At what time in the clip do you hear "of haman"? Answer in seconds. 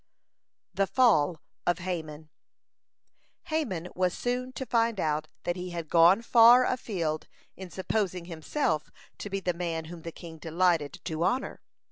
1.67-2.29